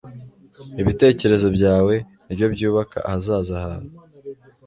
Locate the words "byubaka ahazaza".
2.53-3.55